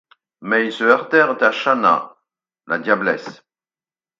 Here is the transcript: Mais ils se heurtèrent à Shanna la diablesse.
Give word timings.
Mais 0.41 0.65
ils 0.65 0.73
se 0.73 0.83
heurtèrent 0.83 1.39
à 1.43 1.51
Shanna 1.51 2.15
la 2.65 2.79
diablesse. 2.79 3.43